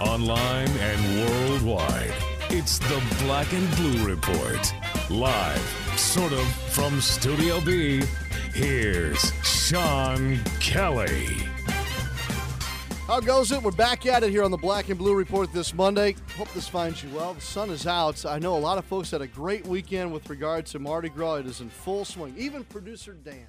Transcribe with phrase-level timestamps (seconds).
[0.00, 2.14] Online and worldwide,
[2.50, 4.72] it's the Black and Blue Report.
[5.10, 8.04] Live, sort of, from Studio B,
[8.54, 11.26] here's Sean Kelly.
[13.08, 13.60] How goes it?
[13.60, 16.14] We're back at it here on the Black and Blue Report this Monday.
[16.36, 17.34] Hope this finds you well.
[17.34, 18.24] The sun is out.
[18.24, 21.36] I know a lot of folks had a great weekend with regard to Mardi Gras.
[21.36, 22.34] It is in full swing.
[22.38, 23.48] Even producer Dan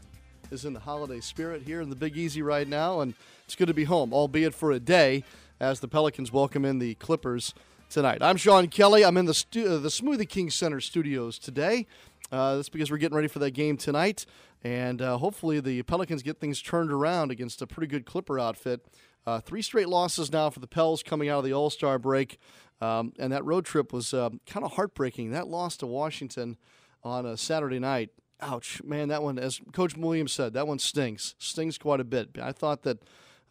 [0.50, 3.14] is in the holiday spirit here in the Big Easy right now, and
[3.46, 5.24] it's good to be home, albeit for a day,
[5.60, 7.54] as the Pelicans welcome in the Clippers
[7.90, 8.20] tonight.
[8.22, 9.04] I'm Sean Kelly.
[9.04, 11.86] I'm in the stu- uh, the Smoothie King Center studios today.
[12.32, 14.26] Uh, that's because we're getting ready for that game tonight,
[14.64, 18.86] and uh, hopefully the Pelicans get things turned around against a pretty good Clipper outfit.
[19.26, 22.40] Uh, three straight losses now for the Pels coming out of the All Star break,
[22.80, 25.32] um, and that road trip was uh, kind of heartbreaking.
[25.32, 26.58] That loss to Washington
[27.04, 28.12] on a Saturday night.
[28.42, 29.10] Ouch, man!
[29.10, 31.36] That one, as Coach Williams said, that one stings.
[31.38, 32.38] Stings quite a bit.
[32.42, 33.00] I thought that,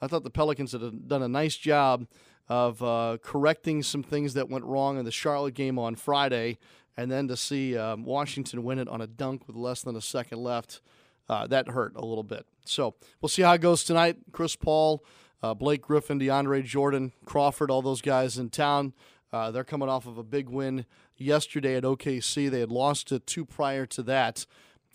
[0.01, 2.07] I thought the Pelicans had done a nice job
[2.49, 6.59] of uh, correcting some things that went wrong in the Charlotte game on Friday,
[6.97, 10.01] and then to see um, Washington win it on a dunk with less than a
[10.01, 10.81] second left,
[11.29, 12.47] uh, that hurt a little bit.
[12.65, 14.17] So we'll see how it goes tonight.
[14.33, 15.05] Chris Paul,
[15.43, 18.95] uh, Blake Griffin, DeAndre Jordan, Crawford, all those guys in town.
[19.31, 22.51] Uh, they're coming off of a big win yesterday at OKC.
[22.51, 24.47] They had lost to two prior to that.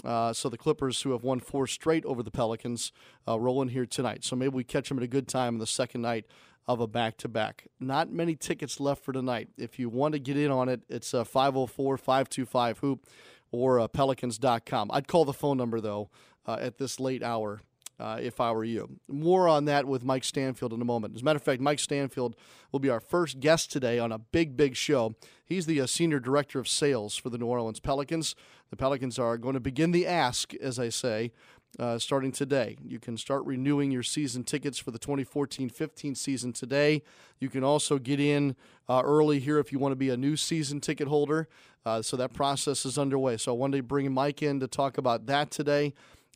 [0.03, 2.91] Uh, so the Clippers, who have won four straight over the Pelicans,
[3.27, 4.23] uh, roll in here tonight.
[4.23, 6.25] So maybe we catch them at a good time on the second night
[6.67, 7.67] of a back-to-back.
[7.79, 9.49] Not many tickets left for tonight.
[9.57, 13.05] If you want to get in on it, it's uh, 504-525-HOOP
[13.51, 14.89] or uh, pelicans.com.
[14.91, 16.09] I'd call the phone number, though,
[16.45, 17.61] uh, at this late hour
[17.99, 18.97] uh, if I were you.
[19.07, 21.15] More on that with Mike Stanfield in a moment.
[21.15, 22.35] As a matter of fact, Mike Stanfield
[22.71, 25.15] will be our first guest today on a big, big show.
[25.45, 28.35] He's the uh, senior director of sales for the New Orleans Pelicans.
[28.69, 31.31] The Pelicans are going to begin the ask, as I say,
[31.79, 32.77] uh, starting today.
[32.83, 37.01] You can start renewing your season tickets for the 2014 15 season today.
[37.39, 38.55] You can also get in
[38.87, 41.47] uh, early here if you want to be a new season ticket holder.
[41.85, 43.37] Uh, so that process is underway.
[43.37, 45.93] So I wanted to bring Mike in to talk about that today.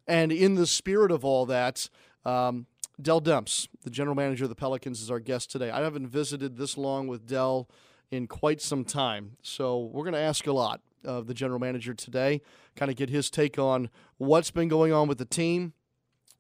[0.07, 1.89] And in the spirit of all that,
[2.25, 2.65] um,
[3.01, 5.69] Dell Demps, the general manager of the Pelicans, is our guest today.
[5.69, 7.69] I haven't visited this long with Dell
[8.09, 9.37] in quite some time.
[9.41, 12.41] So we're going to ask a lot of the general manager today,
[12.75, 15.73] kind of get his take on what's been going on with the team,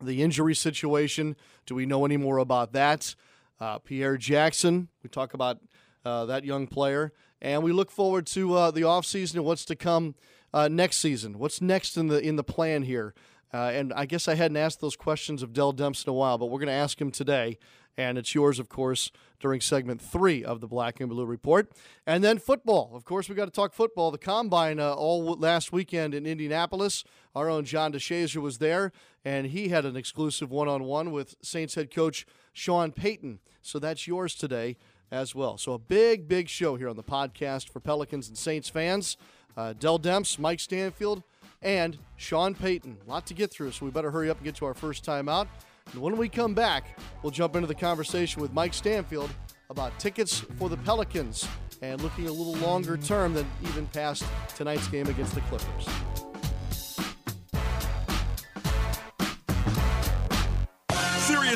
[0.01, 1.35] the injury situation.
[1.65, 3.15] Do we know any more about that?
[3.59, 5.59] Uh, Pierre Jackson, we talk about
[6.05, 7.11] uh, that young player.
[7.41, 10.15] And we look forward to uh, the offseason and what's to come
[10.53, 11.37] uh, next season.
[11.37, 13.13] What's next in the in the plan here?
[13.53, 16.37] Uh, and I guess I hadn't asked those questions of Dell Demps in a while,
[16.37, 17.57] but we're going to ask him today.
[17.99, 21.71] And it's yours, of course, during segment three of the Black and Blue Report.
[22.05, 22.91] And then football.
[22.93, 24.11] Of course, we got to talk football.
[24.11, 27.03] The combine uh, all w- last weekend in Indianapolis.
[27.33, 28.91] Our own John DeShazier was there,
[29.25, 33.39] and he had an exclusive one on one with Saints head coach Sean Payton.
[33.63, 34.77] So that's yours today
[35.11, 35.57] as well.
[35.57, 39.17] So a big, big show here on the podcast for Pelicans and Saints fans.
[39.55, 41.23] Uh, Dell Demps, Mike Stanfield,
[41.61, 42.97] and Sean Payton.
[43.05, 45.03] A lot to get through, so we better hurry up and get to our first
[45.03, 45.47] time out.
[45.93, 49.29] And when we come back, we'll jump into the conversation with Mike Stanfield
[49.69, 51.47] about tickets for the Pelicans
[51.81, 54.25] and looking a little longer term than even past
[54.55, 55.87] tonight's game against the Clippers.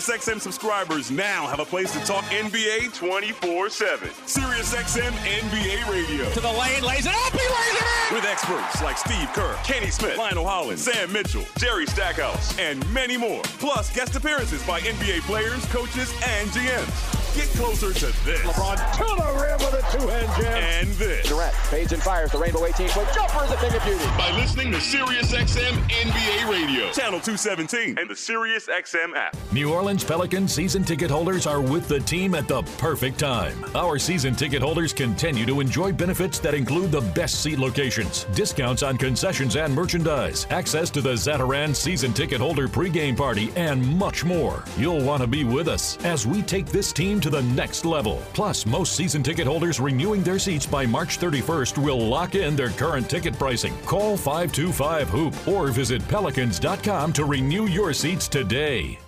[0.01, 4.09] SiriusXM subscribers now have a place to talk NBA 24 7.
[4.09, 6.27] SiriusXM NBA Radio.
[6.31, 8.15] to the lane, lays it up, he lays it in!
[8.15, 13.15] With experts like Steve Kerr, Kenny Smith, Lionel Hollins, Sam Mitchell, Jerry Stackhouse, and many
[13.15, 13.43] more.
[13.59, 17.20] Plus, guest appearances by NBA players, coaches, and GMs.
[17.35, 18.41] Get closer to this.
[18.41, 20.57] LeBron to the rim with a two-hand jam.
[20.57, 21.25] And this.
[21.29, 24.03] Durant fades and fires the Rainbow 18 foot jumper is a thing of beauty.
[24.17, 29.37] By listening to SiriusXM NBA Radio, Channel 217, and the SiriusXM app.
[29.53, 33.63] New Orleans Pelicans season ticket holders are with the team at the perfect time.
[33.75, 38.83] Our season ticket holders continue to enjoy benefits that include the best seat locations, discounts
[38.83, 44.25] on concessions and merchandise, access to the Zatarain season ticket holder pregame party, and much
[44.25, 44.65] more.
[44.75, 48.21] You'll want to be with us as we take this team to the next level.
[48.33, 52.69] Plus, most season ticket holders renewing their seats by March 31st will lock in their
[52.69, 53.73] current ticket pricing.
[53.85, 58.99] Call 525 Hoop or visit pelicans.com to renew your seats today.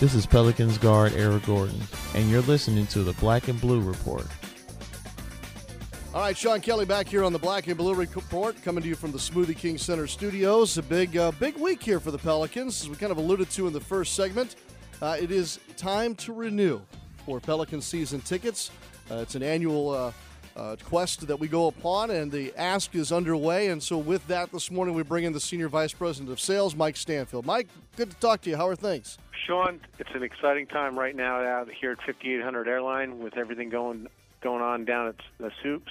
[0.00, 1.80] This is Pelicans guard Eric Gordon,
[2.14, 4.26] and you're listening to the Black and Blue Report.
[6.12, 8.96] All right, Sean Kelly back here on the Black and Blue Report, coming to you
[8.96, 10.78] from the Smoothie King Center studios.
[10.78, 13.66] A big, uh, big week here for the Pelicans, as we kind of alluded to
[13.66, 14.56] in the first segment.
[15.02, 16.80] Uh, it is time to renew
[17.24, 18.70] for Pelican season tickets.
[19.10, 20.12] Uh, it's an annual uh,
[20.56, 23.68] uh, quest that we go upon, and the ask is underway.
[23.68, 26.74] And so, with that, this morning we bring in the Senior Vice President of Sales,
[26.74, 27.44] Mike Stanfield.
[27.44, 28.56] Mike, good to talk to you.
[28.56, 29.18] How are things?
[29.46, 34.08] Sean, it's an exciting time right now out here at 5800 Airline with everything going
[34.40, 35.50] going on down at the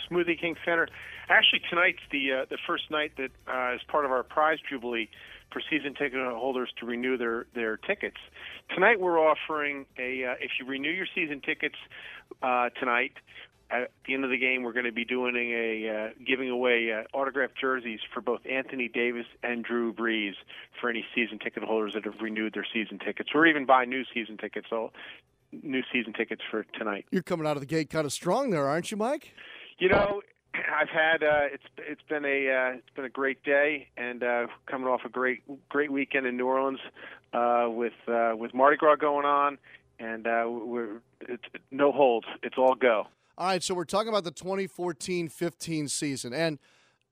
[0.09, 0.87] Smoothie King Center.
[1.29, 5.09] Actually, tonight's the uh, the first night that uh, is part of our prize jubilee
[5.53, 8.17] for season ticket holders to renew their their tickets.
[8.73, 11.75] Tonight, we're offering a uh, if you renew your season tickets
[12.41, 13.13] uh, tonight.
[13.71, 16.91] At the end of the game, we're going to be doing a uh, giving away
[16.91, 20.33] uh, autographed jerseys for both Anthony Davis and Drew Brees
[20.79, 24.03] for any season ticket holders that have renewed their season tickets, or even buy new
[24.13, 24.67] season tickets.
[24.69, 24.91] So
[25.63, 27.05] new season tickets for tonight.
[27.11, 29.33] You're coming out of the gate kind of strong there, aren't you, Mike?
[29.79, 30.21] You know,
[30.53, 34.47] I've had uh, it's it's been a uh, it's been a great day and uh,
[34.65, 36.79] coming off a great great weekend in New Orleans
[37.33, 39.57] uh, with uh, with Mardi Gras going on,
[39.99, 42.27] and uh, we're it's no holds.
[42.43, 43.07] It's all go.
[43.35, 46.59] All right, so we're talking about the 2014-15 season, and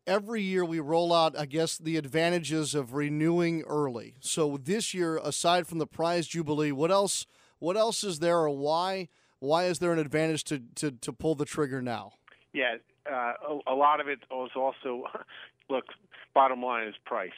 [0.05, 4.13] every year we roll out, I guess, the advantages of renewing early.
[4.19, 7.25] So this year, aside from the prize jubilee, what else?
[7.57, 9.09] What else is there, or why
[9.39, 12.13] why is there an advantage to to, to pull the trigger now?
[12.53, 12.75] Yeah,
[13.09, 15.05] uh, a, a, lot of it was also
[15.69, 15.85] look.
[16.33, 17.31] Bottom line is price.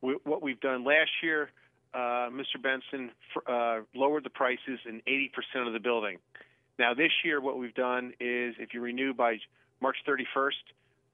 [0.00, 1.50] We, what we've done last year,
[1.94, 2.60] uh, Mr.
[2.60, 3.10] Benson
[3.46, 6.18] uh, lowered the prices in 80% of the building.
[6.78, 9.38] Now this year, what we've done is if you renew by
[9.80, 10.50] March 31st,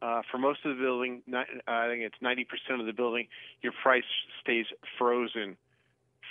[0.00, 1.22] uh, for most of the building,
[1.66, 3.26] I think it's 90% of the building,
[3.62, 4.04] your price
[4.40, 4.66] stays
[4.96, 5.56] frozen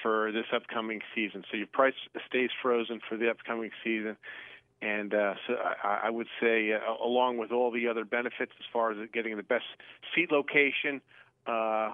[0.02, 1.44] for this upcoming season.
[1.52, 1.94] So your price
[2.28, 4.16] stays frozen for the upcoming season.
[4.82, 8.66] And uh, so I, I would say, uh, along with all the other benefits as
[8.72, 9.66] far as getting the best
[10.14, 11.02] seat location
[11.48, 11.94] uh,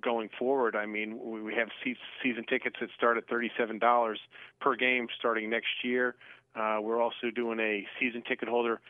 [0.00, 1.68] going forward, I mean, we have
[2.22, 4.16] season tickets that start at $37
[4.60, 6.14] per game starting next year.
[6.54, 8.80] Uh, we're also doing a season ticket holder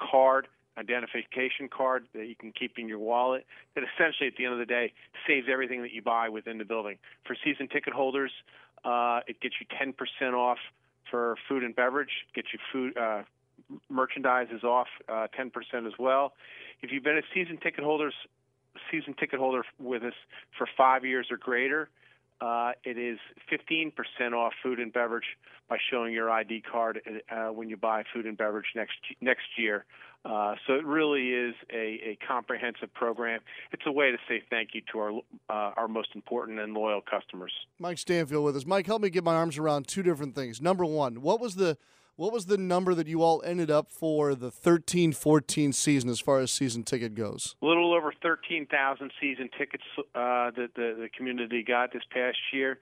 [0.00, 4.52] card identification card that you can keep in your wallet that essentially at the end
[4.52, 4.92] of the day
[5.26, 6.98] saves everything that you buy within the building.
[7.24, 8.32] For season ticket holders,
[8.84, 10.58] uh, it gets you 10% off
[11.10, 13.22] for food and beverage, Get you food uh,
[13.88, 15.50] merchandise is off uh, 10%
[15.86, 16.32] as well.
[16.82, 18.14] If you've been a season ticket holders
[18.90, 20.12] season ticket holder with us
[20.56, 21.88] for 5 years or greater,
[22.40, 23.18] uh, it is
[23.50, 23.92] 15%
[24.32, 25.24] off food and beverage
[25.68, 27.00] by showing your ID card
[27.30, 29.84] uh, when you buy food and beverage next next year.
[30.24, 33.38] Uh, so it really is a, a, comprehensive program.
[33.70, 35.12] It's a way to say thank you to our
[35.48, 37.52] uh, our most important and loyal customers.
[37.78, 38.66] Mike Stanfield with us.
[38.66, 40.60] Mike, help me get my arms around two different things.
[40.60, 41.78] Number one, what was the
[42.16, 46.18] what was the number that you all ended up for the 13 14 season as
[46.18, 47.54] far as season ticket goes?
[47.62, 49.84] A little over 13,000 season tickets
[50.14, 52.78] uh, that the, the community got this past year.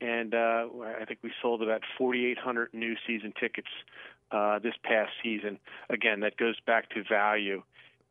[0.00, 0.66] And uh,
[1.00, 3.68] I think we sold about 4,800 new season tickets
[4.32, 5.60] uh, this past season.
[5.88, 7.62] Again, that goes back to value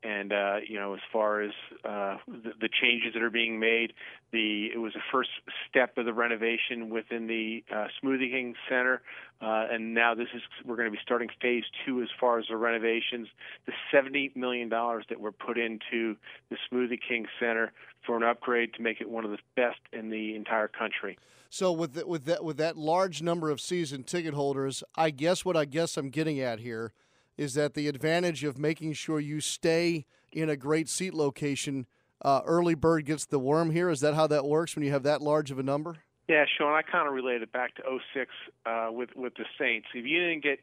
[0.04, 1.52] and uh, you know, as far as
[1.86, 3.94] uh, the, the, changes that are being made,
[4.32, 5.30] the it was the first
[5.70, 9.02] step of the renovation within the uh, Smoothie King Center,
[9.42, 12.46] uh, and now this is we're going to be starting phase two as far as
[12.50, 13.28] the renovations.
[13.66, 16.16] The seventy million dollars that were put into
[16.50, 17.72] the Smoothie King Center
[18.06, 21.18] for an upgrade to make it one of the best in the entire country.
[21.50, 25.46] So with the, with that with that large number of season ticket holders, I guess
[25.46, 26.94] what I guess I'm getting at here
[27.42, 31.88] is that the advantage of making sure you stay in a great seat location,
[32.24, 33.90] uh, early bird gets the worm here.
[33.90, 35.98] Is that how that works when you have that large of a number?
[36.28, 37.82] Yeah, Sean, I kind of related it back to
[38.14, 38.32] 06
[38.68, 39.88] uh, with with the Saints.
[39.96, 40.60] If you didn't get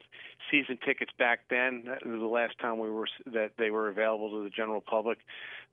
[0.53, 4.31] season tickets back then, that was the last time we were that they were available
[4.31, 5.19] to the general public.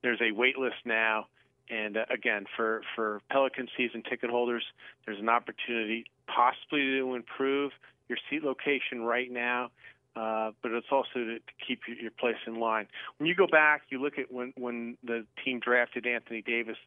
[0.02, 1.28] There's a wait list now,
[1.70, 4.64] and uh, again, for for Pelican season ticket holders,
[5.06, 7.72] there's an opportunity possibly to improve
[8.10, 9.70] your seat location right now.
[10.16, 12.88] Uh, but it's also to, to keep your, your place in line.
[13.18, 16.78] When you go back, you look at when when the team drafted Anthony Davis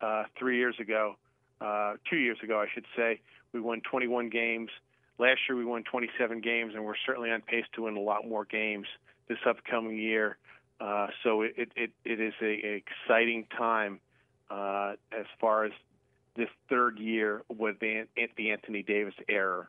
[0.00, 1.16] uh, three years ago,
[1.60, 3.20] uh, two years ago, I should say.
[3.52, 4.70] We won 21 games.
[5.18, 8.26] Last year, we won 27 games, and we're certainly on pace to win a lot
[8.26, 8.86] more games
[9.28, 10.38] this upcoming year.
[10.80, 14.00] Uh, so it, it, it is a, exciting time
[14.50, 15.72] uh, as far as
[16.36, 18.06] this third year with the,
[18.36, 19.68] the Anthony Davis era.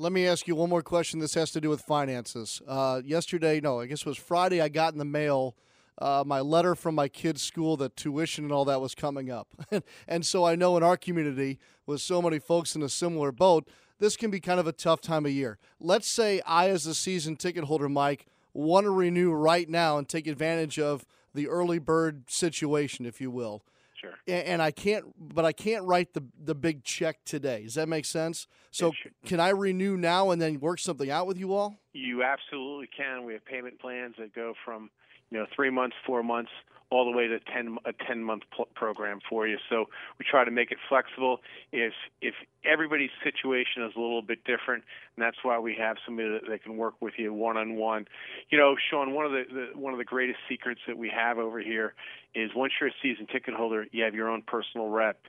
[0.00, 1.20] Let me ask you one more question.
[1.20, 2.62] This has to do with finances.
[2.66, 5.54] Uh, yesterday, no, I guess it was Friday, I got in the mail
[5.98, 9.48] uh, my letter from my kid's school that tuition and all that was coming up.
[10.08, 13.68] and so I know in our community, with so many folks in a similar boat,
[13.98, 15.58] this can be kind of a tough time of year.
[15.78, 20.08] Let's say I, as a season ticket holder, Mike, want to renew right now and
[20.08, 21.04] take advantage of
[21.34, 23.62] the early bird situation, if you will.
[24.00, 24.14] Sure.
[24.26, 27.64] And I can't, but I can't write the the big check today.
[27.64, 28.46] Does that make sense?
[28.70, 28.92] So,
[29.26, 31.76] can I renew now and then work something out with you all?
[31.92, 33.24] You absolutely can.
[33.24, 34.90] We have payment plans that go from,
[35.30, 36.50] you know, three months, four months,
[36.90, 39.58] all the way to 10, a 10 month pl- program for you.
[39.68, 39.86] So
[40.18, 41.40] we try to make it flexible.
[41.72, 44.84] If if everybody's situation is a little bit different,
[45.16, 48.06] and that's why we have somebody that, that can work with you one on one.
[48.50, 51.38] You know, Sean, one of the, the one of the greatest secrets that we have
[51.38, 51.94] over here
[52.34, 55.20] is once you're a season ticket holder, you have your own personal rep.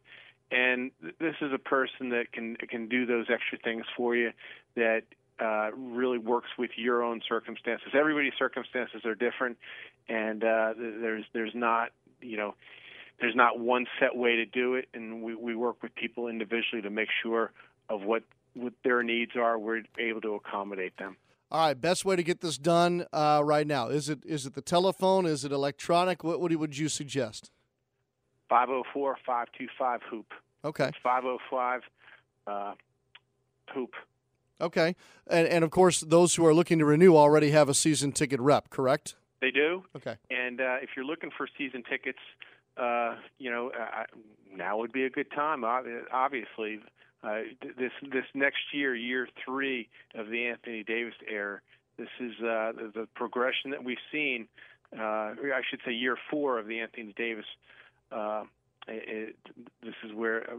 [0.52, 4.32] And this is a person that can can do those extra things for you
[4.76, 5.04] that
[5.42, 7.88] uh, really works with your own circumstances.
[7.94, 9.58] Everybody's circumstances are different,
[10.10, 11.90] and uh, there's there's not
[12.22, 12.56] you know
[13.20, 16.82] there's not one set way to do it, and we, we work with people individually
[16.82, 17.52] to make sure
[17.90, 19.58] of what what their needs are.
[19.58, 21.18] We're able to accommodate them.
[21.52, 24.54] All right, best way to get this done uh, right now is it is it
[24.54, 25.26] the telephone?
[25.26, 26.24] Is it electronic?
[26.24, 27.52] What, what would you suggest?
[28.50, 30.34] 504 525 hoop.
[30.64, 30.92] Okay.
[31.02, 31.82] 505
[32.48, 32.74] uh,
[33.74, 33.94] hoop.
[34.60, 34.96] Okay,
[35.28, 38.40] and and of course, those who are looking to renew already have a season ticket
[38.40, 39.16] rep, correct?
[39.42, 39.84] They do.
[39.96, 40.16] Okay.
[40.30, 42.20] And uh, if you're looking for season tickets,
[42.78, 44.04] uh, you know, uh,
[44.56, 45.64] now would be a good time.
[45.64, 46.80] Obviously,
[47.24, 47.40] uh,
[47.78, 51.60] this this next year, year three of the Anthony Davis era,
[51.98, 54.48] this is uh, the, the progression that we've seen.
[54.98, 57.46] Uh, I should say, year four of the Anthony Davis.
[58.12, 58.44] Uh,
[58.88, 59.36] it,
[59.82, 60.58] this is where uh,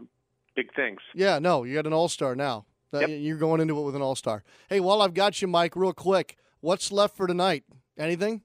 [0.55, 0.99] big things.
[1.13, 2.65] Yeah, no, you got an all star now.
[2.93, 3.09] Yep.
[3.09, 4.43] You're going into it with an all star.
[4.69, 7.63] Hey, while I've got you, Mike, real quick, what's left for tonight?
[7.97, 8.41] Anything?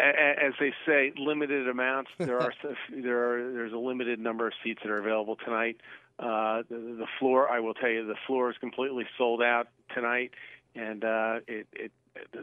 [0.00, 2.10] As they say, limited amounts.
[2.18, 2.52] There are
[2.90, 5.76] there are there's a limited number of seats that are available tonight.
[6.18, 10.32] Uh, the, the floor, I will tell you, the floor is completely sold out tonight,
[10.74, 11.92] and uh, it, it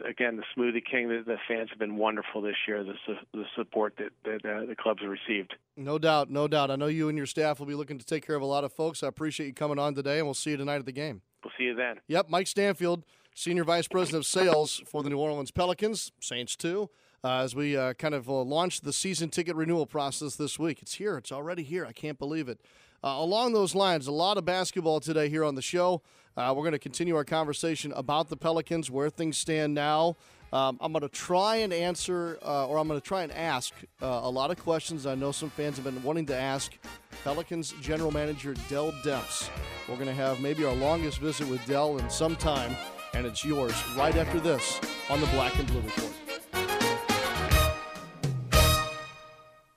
[0.08, 2.82] again, the Smoothie King, the, the, fans have been wonderful this year.
[2.82, 2.94] The,
[3.32, 5.54] the support that, that uh, the clubs have received.
[5.76, 6.70] No doubt, no doubt.
[6.70, 8.64] I know you and your staff will be looking to take care of a lot
[8.64, 9.02] of folks.
[9.02, 11.22] I appreciate you coming on today, and we'll see you tonight at the game.
[11.44, 12.00] We'll see you then.
[12.08, 13.04] Yep, Mike Stanfield,
[13.38, 16.90] Senior Vice President of Sales for the New Orleans Pelicans, Saints too.
[17.22, 20.82] Uh, as we uh, kind of uh, launch the season ticket renewal process this week.
[20.82, 21.16] It's here.
[21.16, 21.86] It's already here.
[21.86, 22.60] I can't believe it.
[23.04, 26.02] Uh, along those lines, a lot of basketball today here on the show.
[26.36, 30.16] Uh, we're going to continue our conversation about the Pelicans, where things stand now.
[30.52, 33.72] Um, I'm going to try and answer, uh, or I'm going to try and ask
[34.00, 36.76] a lot of questions I know some fans have been wanting to ask
[37.22, 39.48] Pelicans general manager Dell Demps.
[39.88, 42.74] We're going to have maybe our longest visit with Dell in some time,
[43.18, 46.12] and it's yours right after this on the Black and Blue Report.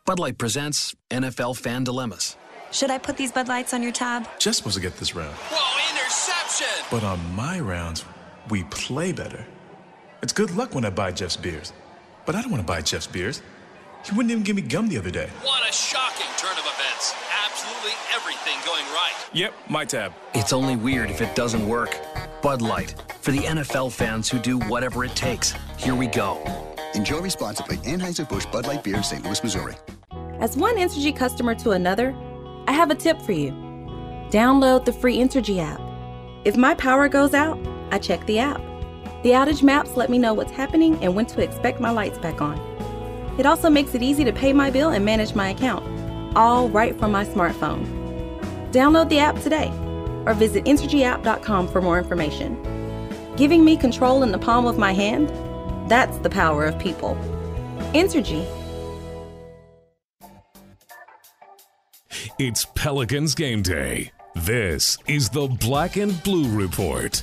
[0.05, 2.38] Bud Light presents NFL Fan Dilemmas.
[2.71, 4.27] Should I put these Bud Lights on your tab?
[4.38, 5.33] Just supposed to get this round.
[5.33, 6.86] Whoa, interception!
[6.91, 8.05] But on my rounds,
[8.50, 9.43] we play better.
[10.21, 11.74] It's good luck when I buy Jeff's beers.
[12.27, 13.41] But I don't want to buy Jeff's beers.
[14.05, 15.29] He wouldn't even give me gum the other day.
[15.41, 17.15] What a shocking turn of events.
[18.31, 19.13] Absolutely everything going right.
[19.33, 20.13] Yep, my tab.
[20.33, 21.97] It's only weird if it doesn't work.
[22.41, 22.95] Bud Light.
[23.21, 25.53] For the NFL fans who do whatever it takes.
[25.77, 26.41] Here we go.
[26.95, 27.77] Enjoy responsibly.
[27.77, 29.23] Anheuser-Busch Bud Light Beer, St.
[29.23, 29.75] Louis, Missouri.
[30.39, 32.15] As one Entergy customer to another,
[32.67, 33.51] I have a tip for you.
[34.29, 35.81] Download the free Entergy app.
[36.45, 37.59] If my power goes out,
[37.91, 38.61] I check the app.
[39.23, 42.41] The outage maps let me know what's happening and when to expect my lights back
[42.41, 42.59] on.
[43.38, 45.85] It also makes it easy to pay my bill and manage my account,
[46.35, 48.00] all right from my smartphone.
[48.71, 49.67] Download the app today
[50.25, 52.57] or visit EntergyApp.com for more information.
[53.35, 55.29] Giving me control in the palm of my hand?
[55.89, 57.15] That's the power of people.
[57.93, 58.47] Entergy.
[62.39, 64.11] It's Pelicans game day.
[64.35, 67.21] This is the Black and Blue Report.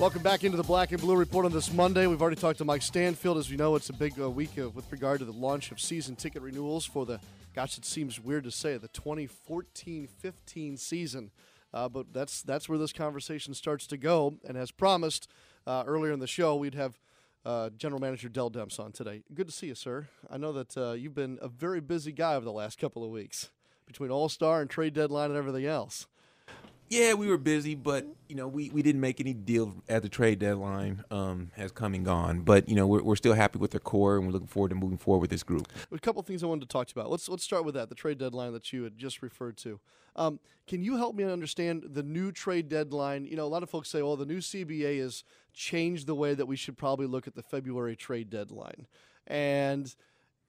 [0.00, 2.06] Welcome back into the Black and Blue Report on this Monday.
[2.06, 3.38] We've already talked to Mike Stanfield.
[3.38, 5.78] As we know, it's a big uh, week uh, with regard to the launch of
[5.78, 7.20] season ticket renewals for the,
[7.54, 11.30] gosh, it seems weird to say, the 2014 15 season.
[11.72, 14.34] Uh, but that's that's where this conversation starts to go.
[14.46, 15.28] And as promised
[15.66, 17.00] uh, earlier in the show, we'd have
[17.44, 19.22] uh, General Manager Dell Demps on today.
[19.34, 20.08] Good to see you, sir.
[20.30, 23.10] I know that uh, you've been a very busy guy over the last couple of
[23.10, 23.50] weeks
[23.86, 26.06] between All Star and trade deadline and everything else.
[26.88, 30.08] Yeah, we were busy, but you know, we, we didn't make any deals at the
[30.08, 31.04] trade deadline.
[31.10, 34.16] Um, has come and gone, but you know, we're, we're still happy with the core,
[34.16, 35.72] and we're looking forward to moving forward with this group.
[35.90, 37.10] A couple of things I wanted to talk to you about.
[37.10, 39.80] Let's let's start with that, the trade deadline that you had just referred to.
[40.16, 43.24] Um, can you help me understand the new trade deadline?
[43.24, 46.34] You know, a lot of folks say, "Well, the new CBA has changed the way
[46.34, 48.86] that we should probably look at the February trade deadline,"
[49.26, 49.94] and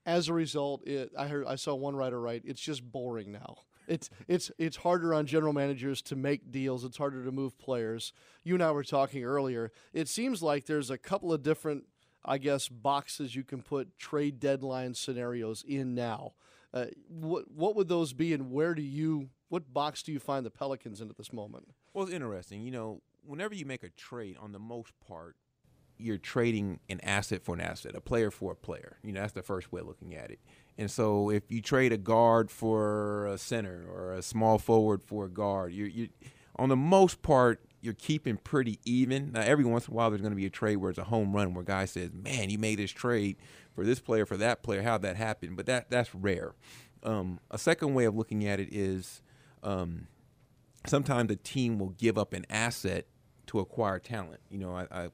[0.05, 3.57] as a result, it, I heard I saw one writer write, "It's just boring now."
[3.87, 6.83] It's it's it's harder on general managers to make deals.
[6.83, 8.13] It's harder to move players.
[8.43, 9.71] You and I were talking earlier.
[9.93, 11.85] It seems like there's a couple of different,
[12.23, 16.33] I guess, boxes you can put trade deadline scenarios in now.
[16.73, 20.45] Uh, what what would those be, and where do you what box do you find
[20.45, 21.69] the Pelicans in at this moment?
[21.93, 22.61] Well, it's interesting.
[22.61, 25.35] You know, whenever you make a trade, on the most part,
[25.97, 28.97] you're trading an asset for an asset, a player for a player.
[29.03, 30.39] You know, that's the first way of looking at it.
[30.77, 35.25] And so if you trade a guard for a center or a small forward for
[35.25, 36.09] a guard, you're, you
[36.57, 39.31] on the most part, you're keeping pretty even.
[39.33, 41.05] Now, every once in a while, there's going to be a trade where it's a
[41.05, 43.37] home run where a guy says, "Man, you made this trade
[43.73, 44.81] for this player for that player.
[44.81, 46.53] How'd that happen?" But that that's rare.
[47.03, 49.21] Um, a second way of looking at it is
[49.63, 50.07] um,
[50.87, 53.05] sometimes a team will give up an asset
[53.47, 54.39] to acquire talent.
[54.49, 55.09] You know, I, I,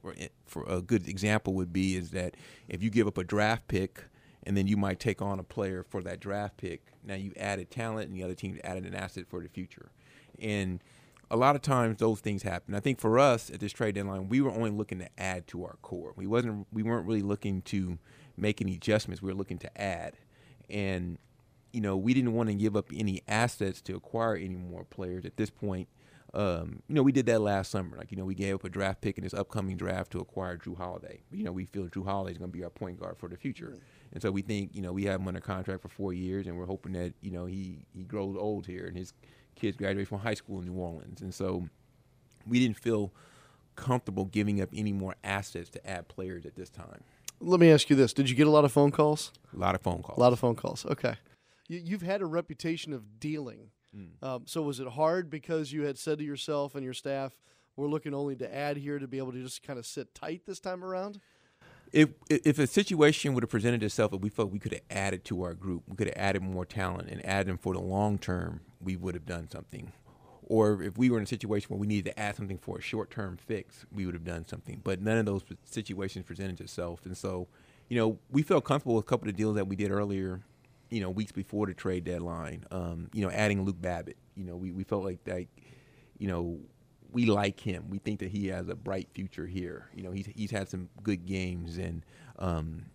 [0.45, 2.35] for a good example would be is that
[2.69, 4.05] if you give up a draft pick
[4.43, 6.81] and then you might take on a player for that draft pick.
[7.03, 9.91] Now you added talent, and the other team added an asset for the future.
[10.39, 10.81] And
[11.29, 12.75] a lot of times those things happen.
[12.75, 15.63] I think for us at this trade deadline, we were only looking to add to
[15.63, 16.13] our core.
[16.15, 17.97] We wasn't we weren't really looking to
[18.35, 19.21] make any adjustments.
[19.21, 20.17] We were looking to add.
[20.69, 21.17] And
[21.71, 25.25] you know, we didn't want to give up any assets to acquire any more players
[25.25, 25.87] at this point.
[26.33, 27.97] Um, you know, we did that last summer.
[27.97, 30.57] Like, you know, we gave up a draft pick in this upcoming draft to acquire
[30.57, 31.23] Jrue Holiday.
[31.31, 33.35] You know, we feel Jrue Holiday is going to be our point guard for the
[33.35, 33.67] future.
[33.67, 34.13] Mm-hmm.
[34.13, 36.57] And so we think, you know, we have him under contract for four years, and
[36.57, 39.13] we're hoping that, you know, he, he grows old here and his
[39.55, 41.21] kids graduate from high school in New Orleans.
[41.21, 41.67] And so
[42.47, 43.13] we didn't feel
[43.75, 47.03] comfortable giving up any more assets to add players at this time.
[47.39, 49.31] Let me ask you this: Did you get a lot of phone calls?
[49.53, 50.17] A lot of phone calls.
[50.17, 50.85] A lot of phone calls.
[50.85, 51.15] Okay,
[51.67, 53.70] you, have had a reputation of dealing.
[53.95, 54.25] Mm.
[54.25, 57.33] Um, so was it hard because you had said to yourself and your staff,
[57.75, 60.43] "We're looking only to add here to be able to just kind of sit tight
[60.45, 61.19] this time around"?
[61.91, 65.25] if if a situation would have presented itself and we felt we could have added
[65.25, 68.17] to our group, we could have added more talent and added them for the long
[68.17, 69.91] term, we would have done something.
[70.43, 72.81] Or if we were in a situation where we needed to add something for a
[72.81, 74.81] short term fix, we would have done something.
[74.83, 77.47] But none of those situations presented itself, and so
[77.89, 80.41] you know we felt comfortable with a couple of deals that we did earlier,
[80.91, 82.65] you know, weeks before the trade deadline.
[82.69, 84.17] Um, you know, adding Luke Babbitt.
[84.35, 85.47] You know, we we felt like that.
[86.19, 86.59] You know,
[87.11, 87.89] we like him.
[87.89, 89.87] We think that he has a bright future here.
[89.95, 92.05] You know, he's he's had some good games, and
[92.37, 92.85] um,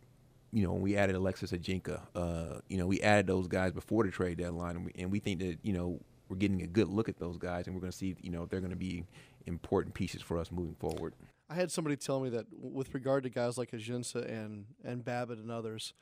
[0.53, 2.01] you know, we added Alexis Ajinca.
[2.15, 5.19] Uh, you know, we added those guys before the trade deadline, and we, and we
[5.19, 7.93] think that you know we're getting a good look at those guys, and we're going
[7.93, 9.05] to see you know if they're going to be
[9.47, 11.15] important pieces for us moving forward.
[11.49, 15.39] I had somebody tell me that with regard to guys like Ajinca and and Babbitt
[15.39, 15.95] and others,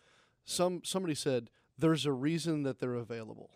[0.45, 3.51] some somebody said there's a reason that they're available,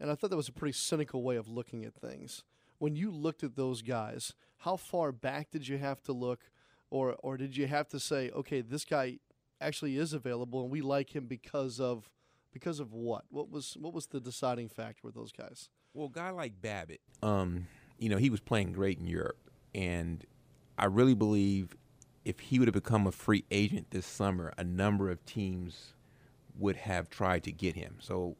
[0.00, 2.44] and I thought that was a pretty cynical way of looking at things
[2.78, 6.50] when you looked at those guys, how far back did you have to look,
[6.90, 9.18] or or did you have to say, okay, this guy
[9.60, 12.10] actually is available and we like him because of
[12.52, 13.24] because of what?
[13.30, 15.68] What was what was the deciding factor with those guys?
[15.94, 17.66] Well, a guy like Babbitt, um,
[17.98, 20.24] you know, he was playing great in Europe, and
[20.76, 21.76] I really believe
[22.24, 25.94] if he would have become a free agent this summer, a number of teams
[26.58, 27.96] would have tried to get him.
[28.00, 28.36] So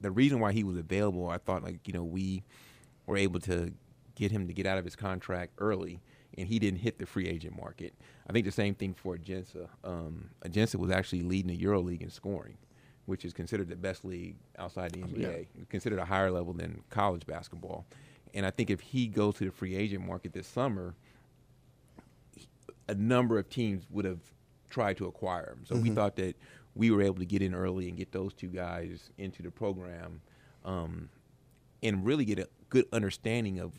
[0.00, 2.42] the reason why he was available, I thought like you know we
[3.06, 3.72] were able to
[4.14, 6.00] get him to get out of his contract early,
[6.36, 7.94] and he didn't hit the free agent market.
[8.28, 9.68] I think the same thing for Ajinca.
[9.84, 12.56] Um, Ajinca was actually leading the EuroLeague in scoring,
[13.06, 15.64] which is considered the best league outside the NBA, yeah.
[15.68, 17.86] considered a higher level than college basketball.
[18.34, 20.94] And I think if he goes to the free agent market this summer,
[22.88, 24.20] a number of teams would have
[24.70, 25.64] tried to acquire him.
[25.64, 25.82] So mm-hmm.
[25.82, 26.36] we thought that
[26.74, 30.20] we were able to get in early and get those two guys into the program
[30.64, 31.08] um,
[31.82, 33.78] and really get a good understanding of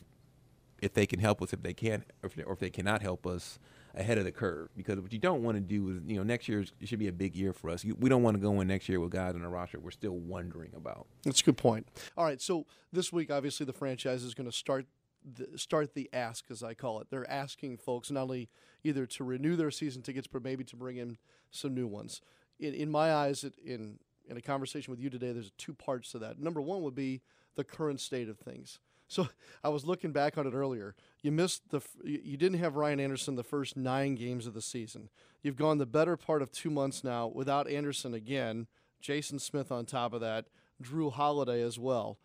[0.81, 3.01] if they can help us, if they can, or if, they, or if they cannot
[3.01, 3.57] help us
[3.95, 4.69] ahead of the curve.
[4.75, 7.13] Because what you don't want to do is, you know, next year should be a
[7.13, 7.85] big year for us.
[7.85, 10.17] We don't want to go in next year with guys on the roster we're still
[10.17, 11.07] wondering about.
[11.23, 11.87] That's a good point.
[12.17, 14.85] All right, so this week, obviously, the franchise is going to start
[15.23, 17.07] the, start the ask, as I call it.
[17.09, 18.49] They're asking folks not only
[18.83, 21.17] either to renew their season tickets, but maybe to bring in
[21.49, 22.21] some new ones.
[22.59, 26.11] In, in my eyes, it, in in a conversation with you today, there's two parts
[26.11, 26.39] to that.
[26.39, 27.21] Number one would be
[27.55, 28.79] the current state of things.
[29.07, 29.27] So
[29.63, 30.95] I was looking back on it earlier.
[31.21, 35.09] You missed the you didn't have Ryan Anderson the first 9 games of the season.
[35.41, 38.67] You've gone the better part of 2 months now without Anderson again,
[39.01, 40.45] Jason Smith on top of that,
[40.81, 42.17] Jrue Holiday as well.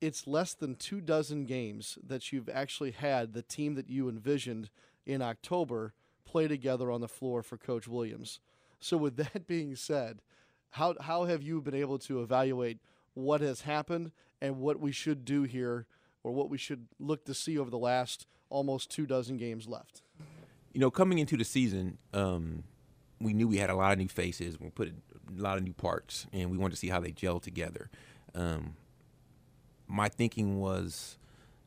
[0.00, 4.70] It's less than 2 dozen games that you've actually had the team that you envisioned
[5.06, 8.40] in October play together on the floor for coach Williams.
[8.82, 10.20] So with that being said,
[10.70, 12.78] how how have you been able to evaluate
[13.14, 15.86] what has happened and what we should do here
[16.24, 20.02] or what we should look to see over the last almost two dozen games left?
[20.72, 22.64] You know, coming into the season, um,
[23.20, 24.58] we knew we had a lot of new faces.
[24.58, 27.40] We put a lot of new parts, and we wanted to see how they gel
[27.40, 27.90] together.
[28.34, 28.76] Um,
[29.86, 31.18] my thinking was,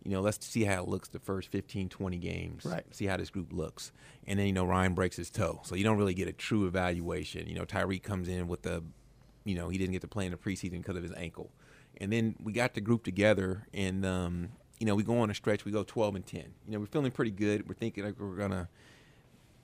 [0.05, 2.63] you know, let's see how it looks the first 15, 20 games.
[2.63, 2.83] Right.
[2.91, 3.91] See how this group looks.
[4.27, 5.61] And then, you know, Ryan breaks his toe.
[5.63, 7.47] So you don't really get a true evaluation.
[7.47, 8.83] You know, Tyreke comes in with the,
[9.43, 11.51] you know, he didn't get to play in the preseason because of his ankle.
[11.97, 15.33] And then we got the group together and, um, you know, we go on a
[15.33, 16.41] stretch, we go 12 and 10.
[16.67, 17.67] You know, we're feeling pretty good.
[17.67, 18.67] We're thinking like we're going to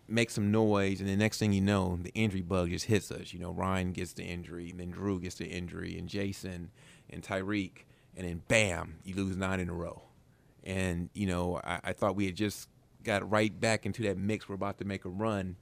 [0.07, 3.33] make some noise, and the next thing you know, the injury bug just hits us.
[3.33, 6.71] You know, Ryan gets the injury, and then Jrue gets the injury, and Jason
[7.09, 10.01] and Tyreke, and then bam, you lose nine in a row.
[10.63, 12.69] And you know, I, I thought we had just
[13.03, 14.47] got right back into that mix.
[14.47, 15.57] We're about to make a run,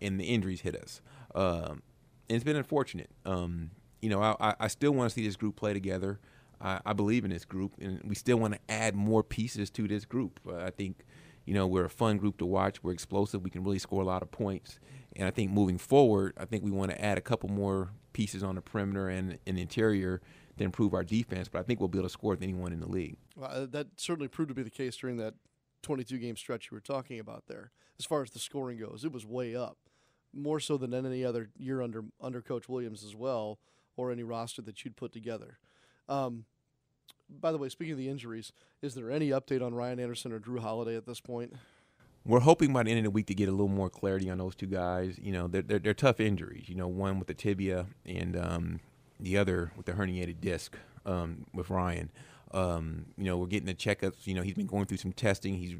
[0.00, 1.00] and the injuries hit us.
[1.34, 1.82] Um,
[2.28, 3.10] and it's been unfortunate.
[3.24, 6.20] Um, you know, I, I still want to see this group play together.
[6.60, 9.88] I, I believe in this group, and we still want to add more pieces to
[9.88, 10.40] this group.
[10.46, 11.04] Uh, I think
[11.44, 12.82] you know, we're a fun group to watch.
[12.82, 13.42] We're explosive.
[13.42, 14.78] We can really score a lot of points.
[15.16, 18.42] And I think moving forward, I think we want to add a couple more pieces
[18.42, 20.20] on the perimeter and in the interior
[20.58, 21.48] to improve our defense.
[21.48, 23.16] But I think we'll be able to score with anyone in the league.
[23.36, 25.34] Well, uh, that certainly proved to be the case during that
[25.82, 27.70] 22 game stretch you were talking about there.
[27.98, 29.76] As far as the scoring goes, it was way up,
[30.32, 33.58] more so than any other year under under Coach Williams as well,
[33.96, 35.58] or any roster that you'd put together.
[36.08, 36.44] Um,
[37.28, 40.40] by the way, speaking of the injuries, is there any update on Ryan Anderson or
[40.40, 41.54] Jrue Holiday at this point?
[42.26, 44.38] We're hoping by the end of the week to get a little more clarity on
[44.38, 45.18] those two guys.
[45.20, 46.68] You know, they're, they're, they're tough injuries.
[46.68, 48.80] You know, one with the tibia and um,
[49.20, 52.10] the other with the herniated disc um, with Ryan.
[52.52, 54.26] Um, you know, we're getting the checkups.
[54.26, 55.54] You know, he's been going through some testing.
[55.54, 55.74] He's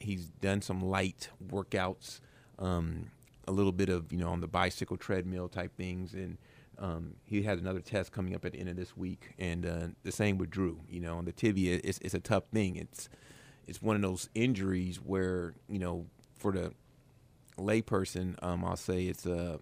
[0.00, 2.20] he's done some light workouts,
[2.58, 3.10] um,
[3.46, 6.38] a little bit of you know on the bicycle treadmill type things, and
[6.78, 9.88] um, he has another test coming up at the end of this week, and uh,
[10.04, 10.76] the same with Jrue.
[10.88, 12.76] You know, on the tibia, it's, it's a tough thing.
[12.76, 13.08] It's
[13.66, 16.72] it's one of those injuries where you know, for the
[17.58, 19.58] layperson, um, I'll say it's a,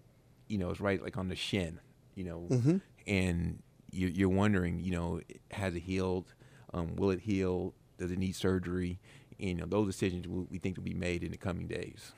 [0.48, 1.80] you know, it's right like on the shin.
[2.14, 2.76] You know, mm-hmm.
[3.06, 6.34] And you're, you're, wondering, you know, has it healed?
[6.72, 7.74] Um, will it heal?
[7.98, 8.98] Does it need surgery?
[9.38, 12.12] And, you know, those decisions we think will be made in the coming days.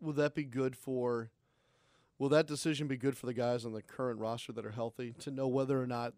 [0.00, 1.30] Will that be good for?
[2.18, 5.14] Will that decision be good for the guys on the current roster that are healthy
[5.20, 6.14] to know whether or not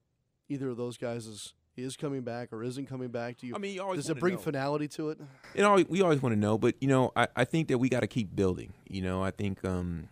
[0.48, 3.38] either of those guys is is coming back or isn't coming back?
[3.38, 3.54] Do you?
[3.54, 4.40] I mean, you does it bring know.
[4.40, 5.20] finality to it?
[5.54, 7.88] You know, we always want to know, but you know, I, I think that we
[7.88, 8.72] got to keep building.
[8.88, 10.08] You know, I think um,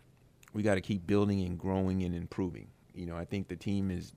[0.52, 2.68] we got to keep building and growing and improving.
[2.94, 4.12] You know, I think the team is,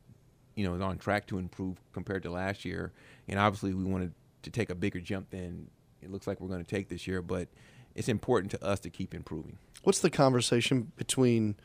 [0.55, 2.93] you know, is on track to improve compared to last year,
[3.27, 4.13] and obviously we wanted
[4.43, 5.69] to take a bigger jump than
[6.01, 7.47] it looks like we're going to take this year, but
[7.95, 9.57] it's important to us to keep improving.
[9.83, 11.55] What's the conversation between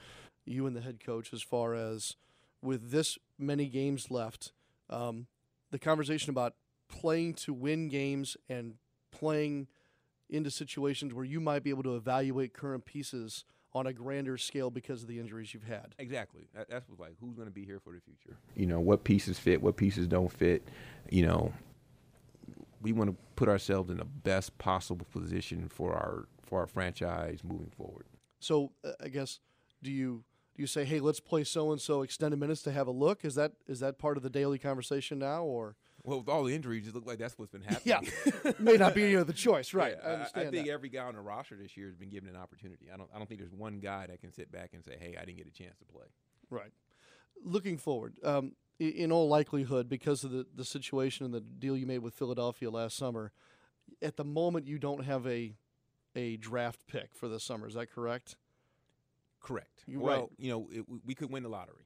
[0.45, 2.17] you and the head coach as far as
[2.63, 4.53] with this many games left,
[4.89, 5.27] um,
[5.71, 6.55] the conversation about
[6.89, 8.75] playing to win games and
[9.11, 9.67] playing
[10.29, 14.71] into situations where you might be able to evaluate current pieces on a grander scale
[14.71, 15.95] because of the injuries you've had.
[15.99, 16.43] Exactly.
[16.55, 18.37] That, that's what's like who's going to be here for the future.
[18.57, 20.67] You know, what pieces fit, what pieces don't fit.
[21.11, 21.53] You know,
[22.83, 27.41] we want to put ourselves in the best possible position for our for our franchise
[27.45, 28.07] moving forward.
[28.41, 29.41] So, uh, I guess
[29.83, 32.87] do you do you say, "Hey, let's play so and so extended minutes to have
[32.87, 33.25] a look"?
[33.25, 35.77] Is that is that part of the daily conversation now, or?
[36.05, 38.11] Well, with all the injuries, it looks like that's what's been happening.
[38.35, 39.95] Yeah, may not be any other choice, right?
[39.97, 40.47] Yeah, I understand.
[40.47, 40.73] I, I think that.
[40.73, 42.89] every guy on the roster this year has been given an opportunity.
[42.93, 43.09] I don't.
[43.15, 45.39] I don't think there's one guy that can sit back and say, "Hey, I didn't
[45.39, 46.07] get a chance to play."
[46.51, 46.73] Right.
[47.45, 51.87] Looking forward, um, in all likelihood, because of the the situation and the deal you
[51.87, 53.33] made with Philadelphia last summer,
[54.01, 55.55] at the moment you don't have a
[56.15, 57.67] a draft pick for this summer.
[57.67, 58.37] Is that correct?
[59.41, 59.85] Correct.
[59.87, 60.29] You're well, right.
[60.39, 61.82] you know, it, we could win the lottery.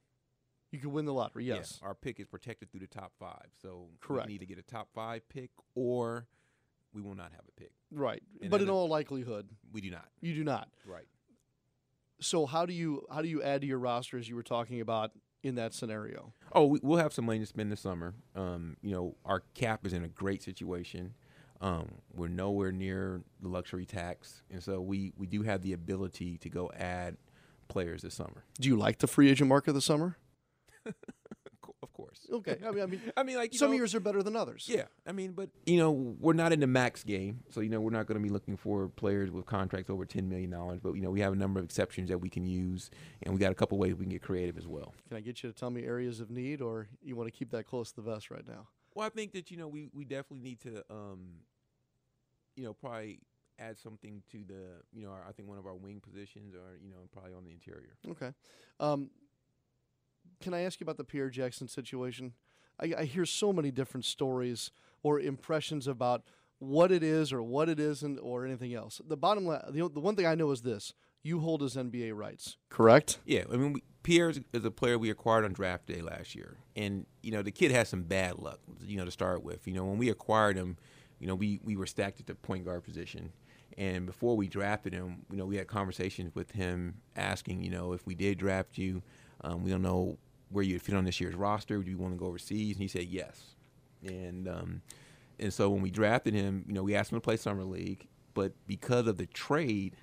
[0.72, 1.44] You could win the lottery.
[1.44, 1.78] Yes.
[1.80, 4.26] Yeah, our pick is protected through the top five, so Correct.
[4.26, 6.26] we need to get a top five pick, or
[6.92, 7.72] we will not have a pick.
[7.90, 8.22] Right.
[8.42, 10.08] And but in all likelihood, We do not.
[10.20, 10.68] you do not.
[10.86, 11.06] Right.
[12.20, 14.80] So how do you how do you add to your roster as you were talking
[14.80, 16.32] about in that scenario?
[16.52, 18.14] Oh, we, we'll have some money to spend this summer.
[18.34, 21.14] Um, you know, our cap is in a great situation.
[21.60, 26.38] Um, we're nowhere near the luxury tax, and so we we do have the ability
[26.38, 27.16] to go add
[27.68, 28.44] players this summer.
[28.60, 30.16] Do you like the free agent market this summer?
[31.82, 32.26] Of course.
[32.32, 32.58] Okay.
[32.66, 34.66] I mean, I mean, I mean, like some know- years are better than others.
[34.68, 37.80] Yeah, I mean, but you know, we're not in the max game, so you know,
[37.80, 40.80] we're not going to be looking for players with contracts over ten million dollars.
[40.82, 42.90] But you know, we have a number of exceptions that we can use,
[43.22, 44.94] and we got a couple ways we can get creative as well.
[45.08, 47.50] Can I get you to tell me areas of need, or you want to keep
[47.50, 48.68] that close to the vest right now?
[48.94, 51.40] Well, I think that you know we, we definitely need to, um,
[52.56, 53.20] you know, probably
[53.58, 56.78] add something to the you know our, I think one of our wing positions, or
[56.82, 57.96] you know, probably on the interior.
[58.10, 58.32] Okay.
[58.80, 59.10] Um,
[60.40, 62.32] can I ask you about the Pierre Jackson situation?
[62.80, 64.70] I, I hear so many different stories
[65.02, 66.22] or impressions about
[66.58, 69.00] what it is or what it isn't or anything else.
[69.06, 72.14] The bottom line, the, the one thing I know is this: you hold his NBA
[72.14, 73.18] rights, correct?
[73.24, 76.56] Yeah, I mean, we, Pierre is, a player we acquired on draft day last year,
[76.74, 79.66] and you know the kid has some bad luck, you know, to start with.
[79.66, 80.76] You know, when we acquired him,
[81.18, 83.32] you know, we we were stacked at the point guard position,
[83.76, 87.92] and before we drafted him, you know, we had conversations with him asking, you know,
[87.92, 89.02] if we did draft you,
[89.42, 90.18] um, we don't know
[90.50, 91.82] where you'd fit on this year's roster.
[91.82, 92.76] Do you want to go overseas?
[92.76, 93.54] And he said yes,
[94.04, 94.82] and um,
[95.38, 98.06] and so when we drafted him, you know, we asked him to play summer league,
[98.34, 99.96] but because of the trade,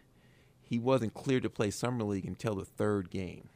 [0.62, 3.50] he wasn't cleared to play summer league until the third game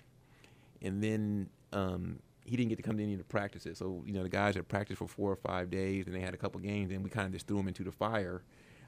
[0.81, 3.77] and then um, he didn't get to come to any of the practices.
[3.77, 6.33] So you know the guys had practiced for four or five days, and they had
[6.33, 8.43] a couple games, and we kind of just threw him into the fire.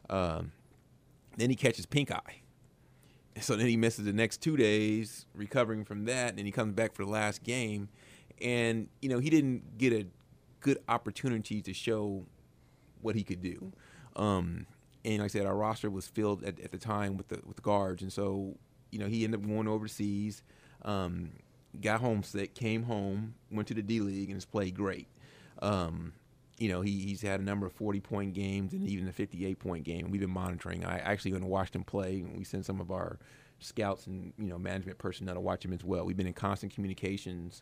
[0.09, 0.51] Um,
[1.37, 2.41] then he catches pink eye,
[3.41, 6.73] so then he misses the next two days recovering from that, and then he comes
[6.73, 7.89] back for the last game,
[8.41, 10.05] and you know he didn't get a
[10.61, 12.25] good opportunity to show
[13.01, 13.71] what he could do.
[14.15, 14.65] Um,
[15.05, 17.55] and like I said, our roster was filled at, at the time with the with
[17.55, 18.55] the guards, and so
[18.91, 20.43] you know he ended up going overseas.
[20.83, 21.31] Um,
[21.81, 25.07] got homesick, came home, went to the D League, and has played great.
[25.61, 26.13] Um,
[26.59, 29.59] you know, he, he's had a number of 40 point games and even a 58
[29.59, 30.11] point game.
[30.11, 30.85] We've been monitoring.
[30.85, 32.21] I actually went and watched him play.
[32.21, 33.17] We sent some of our
[33.59, 36.05] scouts and you know management personnel to watch him as well.
[36.05, 37.61] We've been in constant communications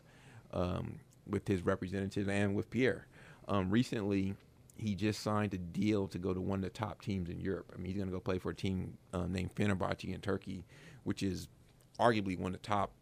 [0.52, 3.06] um, with his representatives and with Pierre.
[3.46, 4.34] Um, recently,
[4.76, 7.72] he just signed a deal to go to one of the top teams in Europe.
[7.74, 10.64] I mean, he's going to go play for a team um, named Fenerbahce in Turkey,
[11.04, 11.48] which is
[11.98, 12.92] arguably one of the top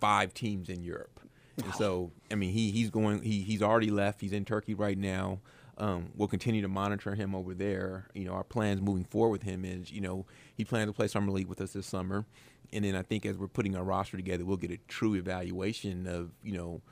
[0.00, 1.20] five teams in Europe.
[1.62, 3.22] And so, I mean, he he's going.
[3.22, 4.20] He he's already left.
[4.20, 5.40] He's in Turkey right now.
[5.76, 8.08] Um, we'll continue to monitor him over there.
[8.12, 11.06] You know, our plans moving forward with him is, you know, he plans to play
[11.06, 12.26] summer league with us this summer,
[12.72, 16.06] and then I think as we're putting our roster together, we'll get a true evaluation
[16.06, 16.82] of, you know,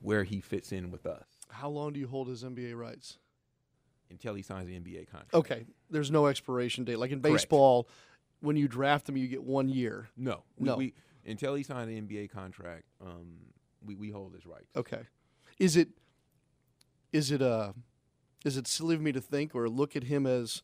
[0.00, 1.24] where he fits in with us.
[1.48, 3.18] How long do you hold his NBA rights?
[4.10, 5.34] Until he signs the NBA contract.
[5.34, 6.98] Okay, there's no expiration date.
[6.98, 7.34] Like in Correct.
[7.34, 7.88] baseball,
[8.40, 10.08] when you draft him, you get one year.
[10.16, 10.76] No, we, no.
[10.76, 13.36] We, until he signs the NBA contract, um,
[13.84, 14.76] we, we hold his rights.
[14.76, 15.02] Okay.
[15.58, 15.88] Is it
[17.12, 17.72] is it uh
[18.44, 20.62] is it silly of me to think or look at him as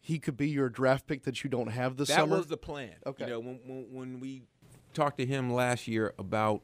[0.00, 2.36] he could be your draft pick that you don't have this that summer?
[2.36, 2.94] was the plan.
[3.06, 3.24] Okay.
[3.24, 4.42] You know, when, when, when we
[4.94, 6.62] talked to him last year about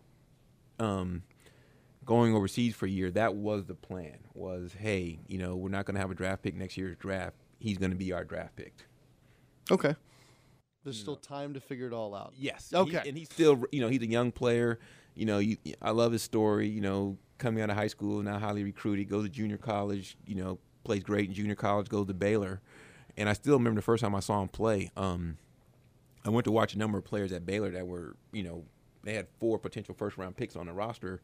[0.81, 1.22] um,
[2.05, 4.18] going overseas for a year, that was the plan.
[4.35, 7.37] Was hey, you know, we're not going to have a draft pick next year's draft.
[7.61, 8.74] He's going to be our draft pick.
[9.70, 9.94] Okay.
[10.85, 12.33] There's still time to figure it all out.
[12.38, 12.72] Yes.
[12.72, 13.01] Okay.
[13.03, 14.79] He, and he's still, you know, he's a young player.
[15.18, 16.68] You know, you, I love his story.
[16.68, 20.16] You know, coming out of high school, now highly recruited, goes to junior college.
[20.26, 22.61] You know, plays great in junior college, goes to Baylor,
[23.16, 24.90] and I still remember the first time I saw him play.
[24.96, 25.38] Um,
[26.24, 28.64] I went to watch a number of players at Baylor that were, you know,
[29.02, 31.20] they had four potential first round picks on the roster.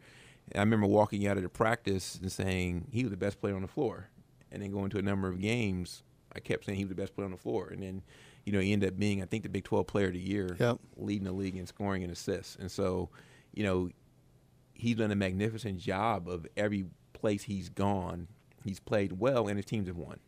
[0.53, 3.57] And I remember walking out of the practice and saying he was the best player
[3.57, 4.09] on the floor,
[4.53, 6.03] and then going to a number of games,
[6.35, 8.03] I kept saying he was the best player on the floor, and then
[8.45, 10.57] you know, he ended up being, I think, the Big 12 Player of the Year,
[10.61, 10.79] yep.
[10.97, 12.57] leading the league in scoring and assists.
[12.57, 13.09] And so,
[13.55, 13.89] you know,
[14.73, 18.29] he's done a magnificent job of every place he's gone.
[18.65, 20.19] He's played well, and his teams have won.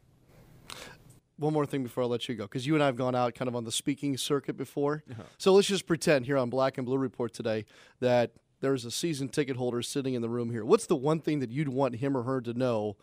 [1.38, 3.34] One more thing before I let you go, because you and I have gone out
[3.34, 5.02] kind of on the speaking circuit before.
[5.10, 5.22] Uh-huh.
[5.36, 7.66] So let's just pretend here on Black and Blue Report today
[8.00, 10.64] that there's a season ticket holder sitting in the room here.
[10.64, 12.96] What's the one thing that you'd want him or her to know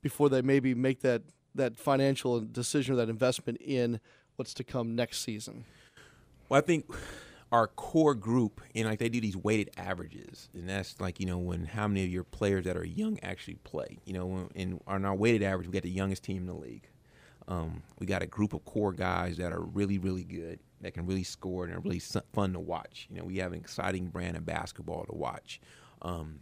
[0.00, 1.22] before they maybe make that
[1.54, 4.00] that financial decision or that investment in
[4.36, 5.64] what's to come next season?
[6.48, 6.86] Well, I think
[7.50, 11.38] our core group, and like they do these weighted averages, and that's like you know
[11.38, 13.98] when how many of your players that are young actually play.
[14.04, 16.88] You know, and on our weighted average, we got the youngest team in the league.
[17.48, 21.06] Um, we got a group of core guys that are really, really good, that can
[21.06, 22.02] really score and are really
[22.34, 23.06] fun to watch.
[23.10, 25.58] You know, we have an exciting brand of basketball to watch.
[26.02, 26.40] Um,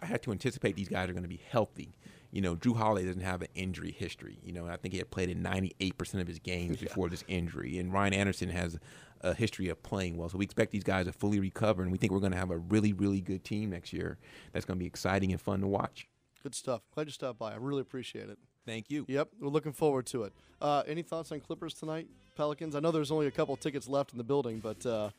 [0.00, 1.96] I had to anticipate these guys are going to be healthy.
[2.34, 4.40] You know, Jrue Holiday doesn't have an injury history.
[4.42, 6.88] You know, I think he had played in 98% of his games yeah.
[6.88, 7.78] before this injury.
[7.78, 8.76] And Ryan Anderson has
[9.20, 10.28] a history of playing well.
[10.28, 12.50] So we expect these guys to fully recover, and we think we're going to have
[12.50, 14.18] a really, really good team next year
[14.52, 16.08] that's going to be exciting and fun to watch.
[16.42, 16.82] Good stuff.
[16.92, 17.52] Glad you stopped by.
[17.52, 18.38] I really appreciate it.
[18.66, 19.04] Thank you.
[19.08, 20.32] Yep, we're looking forward to it.
[20.60, 22.74] Uh, any thoughts on Clippers tonight, Pelicans?
[22.74, 25.10] I know there's only a couple tickets left in the building, but uh,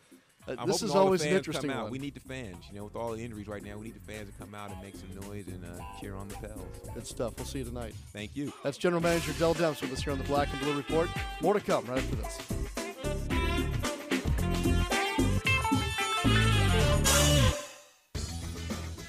[0.48, 1.84] uh, this is always an interesting one.
[1.84, 1.92] one.
[1.92, 2.66] We need the fans.
[2.70, 4.72] You know, with all the injuries right now, we need the fans to come out
[4.72, 6.90] and make some noise and uh, cheer on the Pels.
[6.94, 7.34] Good stuff.
[7.38, 7.94] We'll see you tonight.
[8.14, 8.54] Thank you.
[8.64, 11.10] That's General Manager Dell Demps with us here on the Black and Blue Report.
[11.42, 12.66] More to come right after this.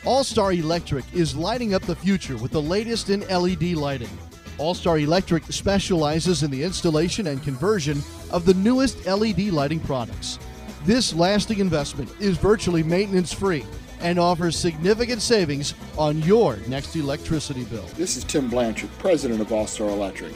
[0.07, 4.09] All Star Electric is lighting up the future with the latest in LED lighting.
[4.57, 10.39] All Star Electric specializes in the installation and conversion of the newest LED lighting products.
[10.87, 13.65] This lasting investment is virtually maintenance free
[13.99, 17.85] and offers significant savings on your next electricity bill.
[17.97, 20.33] This is Tim Blanchard, president of All Star Electric.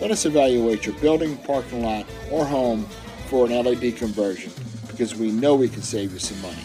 [0.00, 2.84] Let us evaluate your building, parking lot, or home
[3.28, 4.52] for an LED conversion
[4.88, 6.64] because we know we can save you some money.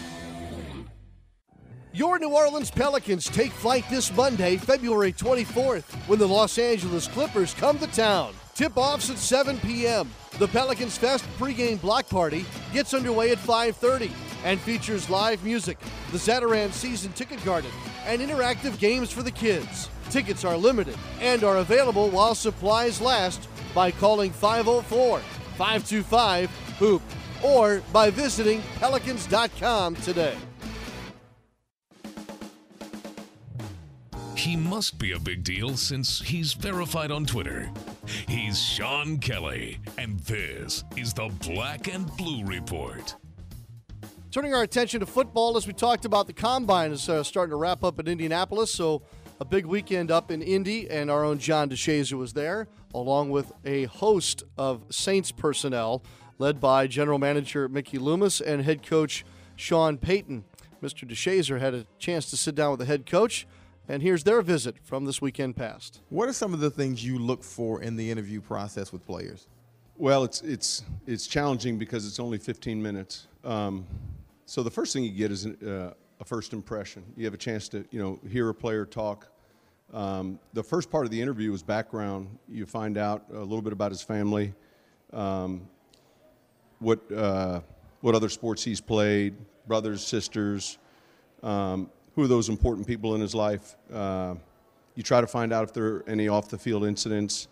[1.92, 7.54] Your New Orleans Pelicans take flight this Monday, February 24th, when the Los Angeles Clippers
[7.54, 8.34] come to town.
[8.56, 10.10] Tip offs at 7 p.m.
[10.38, 14.12] The Pelicans Fest pregame block party gets underway at 5:30
[14.44, 15.78] and features live music,
[16.12, 17.70] the Zatarain Season Ticket Garden,
[18.06, 19.88] and interactive games for the kids.
[20.10, 25.20] Tickets are limited and are available while supplies last by calling 504
[25.56, 27.02] 525 HOOP
[27.42, 30.36] or by visiting pelicans.com today.
[34.36, 37.70] He must be a big deal since he's verified on Twitter.
[38.26, 43.14] He's Sean Kelly, and this is the Black and Blue Report.
[44.30, 47.56] Turning our attention to football, as we talked about, the combine is uh, starting to
[47.56, 48.72] wrap up in Indianapolis.
[48.72, 49.02] So,
[49.40, 53.52] a big weekend up in Indy, and our own John DeShazier was there, along with
[53.64, 56.02] a host of Saints personnel,
[56.38, 59.24] led by General Manager Mickey Loomis and head coach
[59.56, 60.44] Sean Payton.
[60.82, 61.08] Mr.
[61.08, 63.46] DeShazier had a chance to sit down with the head coach,
[63.88, 66.00] and here's their visit from this weekend past.
[66.10, 69.46] What are some of the things you look for in the interview process with players?
[69.96, 73.26] Well, it's it's it's challenging because it's only 15 minutes.
[73.42, 73.86] Um,
[74.46, 77.02] so the first thing you get is uh, a first impression.
[77.16, 79.28] You have a chance to you know hear a player talk.
[79.92, 82.38] Um, the first part of the interview is background.
[82.48, 84.54] You find out a little bit about his family,
[85.12, 85.66] um,
[86.78, 87.60] what uh,
[88.00, 89.34] what other sports he's played,
[89.66, 90.78] brothers, sisters,
[91.42, 93.76] um, who are those important people in his life.
[93.94, 94.34] Uh,
[94.96, 97.46] you try to find out if there are any off the field incidents.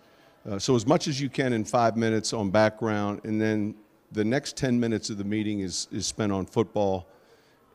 [0.44, 3.76] Uh, so as much as you can in five minutes on background, and then
[4.10, 7.06] the next 10 minutes of the meeting is, is spent on football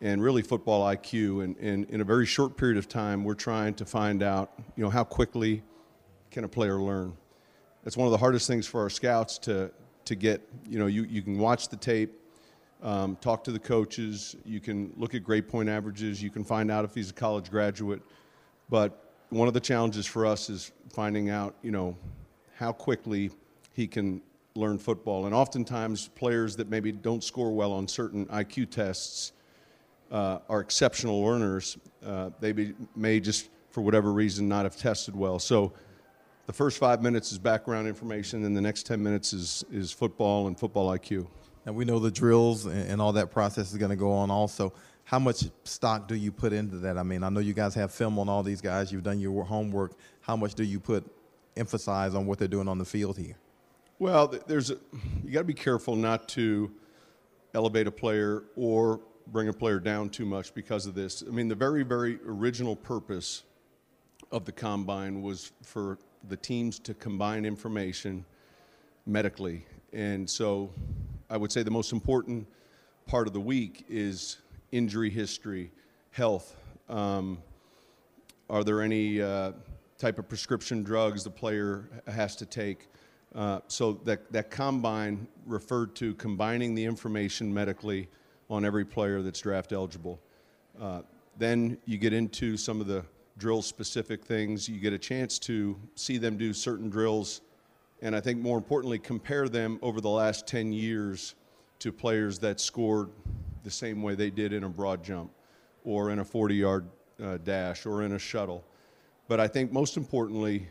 [0.02, 1.46] and really football IQ.
[1.46, 4.84] And, and in a very short period of time, we're trying to find out, you
[4.84, 5.64] know, how quickly
[6.30, 7.16] can a player learn.
[7.86, 9.72] That's one of the hardest things for our scouts to,
[10.04, 10.46] to get.
[10.68, 12.12] You know, you, you can watch the tape,
[12.82, 16.72] um, talk to the coaches, you can look at grade point averages, you can find
[16.72, 18.02] out if he's a college graduate.
[18.70, 21.96] But one of the challenges for us is finding out, you know,
[22.56, 23.32] how quickly
[23.74, 24.22] he can
[24.56, 25.26] learn football.
[25.26, 29.32] And oftentimes, players that maybe don't score well on certain IQ tests
[30.12, 31.78] uh, are exceptional learners.
[32.06, 35.40] Uh, they be, may just, for whatever reason, not have tested well.
[35.40, 35.72] So
[36.48, 40.48] the first five minutes is background information, and the next 10 minutes is, is football
[40.48, 41.28] and football IQ.
[41.66, 44.74] And we know the drills and, all that process is going to go on also.
[45.04, 46.98] How much stock do you put into that?
[46.98, 48.92] I mean, I know you guys have film on all these guys.
[48.92, 49.94] You've done your homework.
[50.22, 51.06] How much do you put
[51.56, 53.36] emphasize on what they're doing on the field here?
[54.00, 54.78] Well, there's a,
[55.24, 56.72] you got to be careful not to
[57.54, 61.24] elevate a player or bring a player down too much because of this.
[61.28, 63.44] I mean, the very, very original purpose
[64.32, 68.26] of the combine was for the teams to combine information
[69.06, 69.66] medically.
[69.94, 70.72] And so
[71.32, 72.46] I would say the most important
[73.08, 74.40] part of the week is
[74.74, 75.72] injury history,
[76.10, 76.58] health.
[76.90, 77.38] Um,
[78.50, 79.54] are there any uh,
[79.98, 82.90] type of prescription drugs the player has to take?
[83.34, 88.10] Uh, so that, that combine referred to combining the information medically
[88.50, 90.20] on every player that's draft eligible.
[90.82, 91.02] Uh,
[91.38, 93.06] then you get into some of the
[93.38, 94.68] drill specific things.
[94.68, 97.40] You get a chance to see them do certain drills,
[98.02, 101.36] and I think more importantly, compare them over the last 10 years
[101.80, 103.10] to players that scored
[103.64, 105.32] the same way they did in a broad jump
[105.84, 106.86] or in a 40 yard
[107.24, 108.64] uh, dash or in a shuttle.
[109.28, 110.68] But I think most importantly,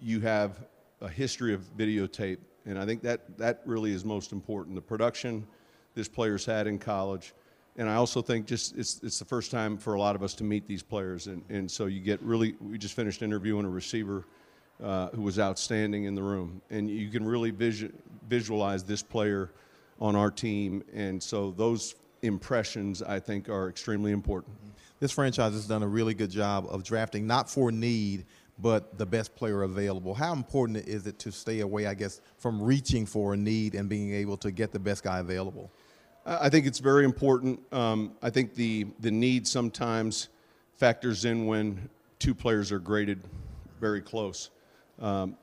[0.00, 0.60] you have
[1.00, 4.74] a history of videotape, and I think that, that really is most important.
[4.76, 5.46] The production
[5.94, 7.34] this player's had in college.
[7.76, 10.34] And I also think just it's, it's the first time for a lot of us
[10.34, 11.26] to meet these players.
[11.26, 14.26] And, and so you get really, we just finished interviewing a receiver
[14.82, 16.60] uh, who was outstanding in the room.
[16.70, 17.92] And you can really visu-
[18.28, 19.50] visualize this player
[20.00, 20.82] on our team.
[20.94, 24.56] And so those impressions, I think, are extremely important.
[24.98, 28.26] This franchise has done a really good job of drafting, not for need,
[28.58, 30.14] but the best player available.
[30.14, 33.88] How important is it to stay away, I guess, from reaching for a need and
[33.88, 35.70] being able to get the best guy available?
[36.26, 37.60] I think it's very important.
[37.72, 40.28] Um, I think the, the need sometimes
[40.76, 43.22] factors in when two players are graded
[43.80, 44.50] very close.
[45.00, 45.36] Um,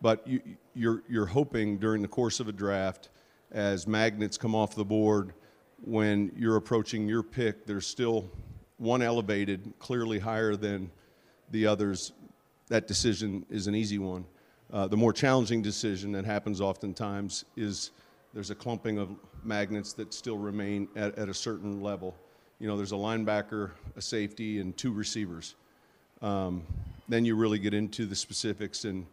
[0.00, 0.40] but you,
[0.74, 3.10] you're, you're hoping during the course of a draft,
[3.52, 5.32] as magnets come off the board,
[5.84, 8.30] when you're approaching your pick, there's still
[8.78, 10.90] one elevated, clearly higher than
[11.50, 12.12] the others.
[12.68, 14.24] That decision is an easy one.
[14.72, 17.90] Uh, the more challenging decision that happens oftentimes is
[18.32, 19.10] there's a clumping of
[19.44, 22.16] magnets that still remain at, at a certain level.
[22.58, 25.56] You know, there's a linebacker, a safety, and two receivers.
[26.22, 26.62] Um,
[27.08, 29.06] then you really get into the specifics, and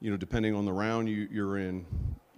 [0.00, 1.84] you know, depending on the round you, you're in,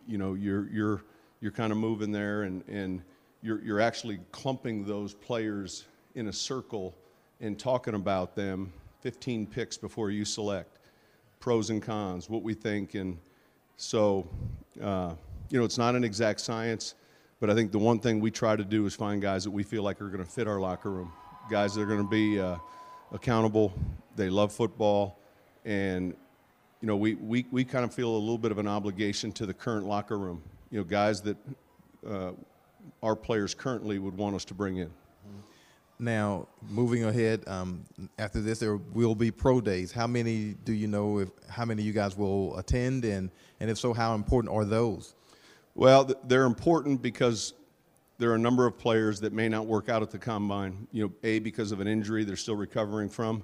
[0.07, 1.03] you know, you're you're
[1.41, 3.03] you're kind of moving there and, and
[3.43, 5.85] you're, you're actually clumping those players
[6.15, 6.95] in a circle
[7.41, 10.79] and talking about them 15 picks before you select
[11.39, 12.95] pros and cons, what we think.
[12.95, 13.19] And
[13.77, 14.27] so,
[14.83, 15.13] uh,
[15.51, 16.95] you know, it's not an exact science,
[17.39, 19.63] but I think the one thing we try to do is find guys that we
[19.63, 21.13] feel like are going to fit our locker room,
[21.51, 22.57] guys that are going to be uh,
[23.13, 23.73] accountable,
[24.17, 25.19] they love football,
[25.65, 26.15] and
[26.81, 29.47] you know, we, we, we kind of feel a little bit of an obligation to
[29.47, 30.43] the current locker room.
[30.71, 31.37] You know, guys that
[32.09, 32.33] uh,
[33.03, 34.91] our players currently would want us to bring in.
[35.99, 37.83] Now, moving ahead, um,
[38.19, 39.91] after this, there will be pro days.
[39.91, 41.21] How many do you know?
[41.21, 43.31] If how many you guys will attend, and
[43.61, 45.15] and if so, how important are those?
[45.75, 47.55] Well, they're important because
[48.19, 50.87] there are a number of players that may not work out at the combine.
[50.93, 53.43] You know, a because of an injury they're still recovering from.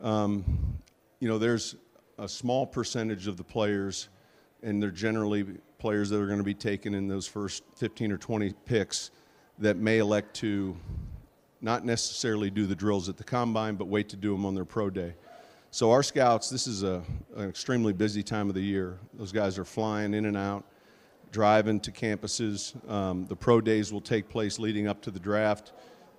[0.00, 0.78] Um,
[1.20, 1.76] you know, there's
[2.18, 4.08] a small percentage of the players,
[4.62, 5.44] and they're generally
[5.78, 9.10] players that are going to be taken in those first 15 or 20 picks
[9.58, 10.76] that may elect to
[11.60, 14.64] not necessarily do the drills at the combine, but wait to do them on their
[14.64, 15.14] pro day.
[15.70, 17.02] So our scouts, this is a,
[17.36, 18.98] an extremely busy time of the year.
[19.14, 20.64] Those guys are flying in and out,
[21.32, 22.74] driving to campuses.
[22.90, 25.72] Um, the pro days will take place leading up to the draft.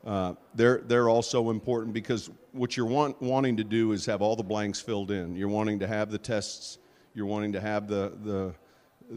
[0.05, 4.35] Uh, they're, they're also important because what you're want, wanting to do is have all
[4.35, 5.35] the blanks filled in.
[5.35, 6.77] You're wanting to have the tests,
[7.13, 8.53] you're wanting to have the, the,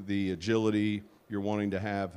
[0.07, 2.11] the agility, you're wanting to have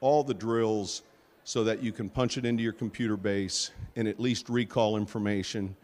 [0.00, 1.02] all the drills
[1.44, 5.74] so that you can punch it into your computer base and at least recall information,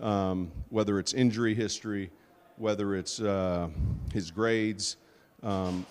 [0.00, 2.10] um, whether it's injury history,
[2.56, 3.68] whether it's uh,
[4.12, 4.96] his grades.
[5.44, 5.86] Um,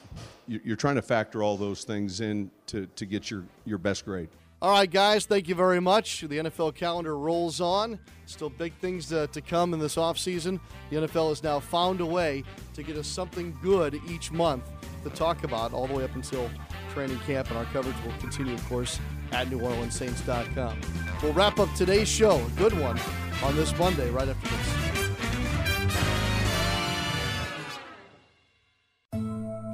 [0.47, 4.29] you're trying to factor all those things in to, to get your, your best grade.
[4.61, 6.21] All right, guys, thank you very much.
[6.21, 7.99] The NFL calendar rolls on.
[8.25, 10.59] Still big things to, to come in this offseason.
[10.89, 14.63] The NFL has now found a way to get us something good each month
[15.03, 16.49] to talk about all the way up until
[16.93, 18.99] training camp, and our coverage will continue, of course,
[19.33, 20.79] at NewOrleansSaints.com.
[21.21, 22.97] We'll wrap up today's show, a good one,
[23.43, 24.72] on this Monday right after this.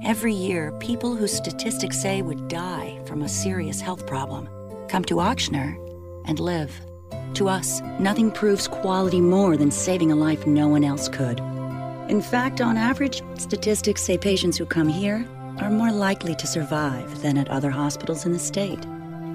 [0.10, 4.50] Every year, people whose statistics say would die from a serious health problem
[4.88, 5.78] come to Ochsner
[6.26, 6.74] and live.
[7.36, 11.40] To us, nothing proves quality more than saving a life no one else could.
[12.10, 15.28] In fact, on average, statistics say patients who come here
[15.60, 18.84] are more likely to survive than at other hospitals in the state.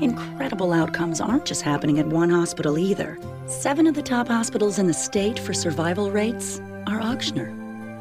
[0.00, 3.16] Incredible outcomes aren't just happening at one hospital either.
[3.46, 7.00] Seven of the top hospitals in the state for survival rates are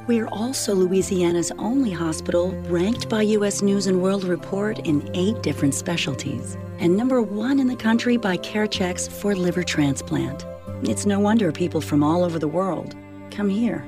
[0.03, 0.07] Ochsner.
[0.07, 3.61] We're also Louisiana's only hospital ranked by U.S.
[3.61, 8.37] News and World Report in eight different specialties, and number one in the country by
[8.37, 10.45] CareChex for liver transplant.
[10.83, 12.95] It's no wonder people from all over the world
[13.31, 13.83] come here.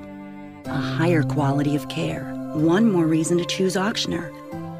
[0.66, 4.34] A higher quality of care, one more reason to choose Ochsner.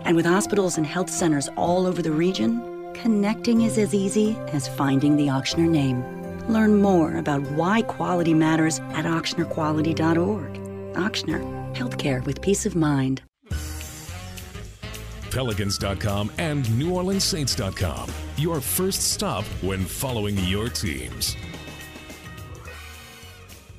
[0.06, 2.62] And with hospitals and health centers all over the region,
[2.94, 6.04] connecting is as easy as finding the Ochsner name.
[6.48, 10.65] Learn more about why quality matters at ochsnerquality.org.
[10.96, 11.42] Ochsner,
[11.76, 13.22] healthcare with peace of mind.
[15.30, 18.10] Pelicans.com and NewOrleansSaints.com.
[18.38, 21.36] Your first stop when following your teams.